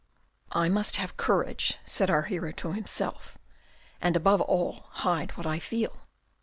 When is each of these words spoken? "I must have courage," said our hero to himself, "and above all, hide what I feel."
"I 0.63 0.67
must 0.67 0.95
have 0.95 1.15
courage," 1.15 1.75
said 1.85 2.09
our 2.09 2.23
hero 2.23 2.51
to 2.53 2.71
himself, 2.71 3.37
"and 4.01 4.17
above 4.17 4.41
all, 4.41 4.85
hide 4.89 5.37
what 5.37 5.45
I 5.45 5.59
feel." 5.59 5.97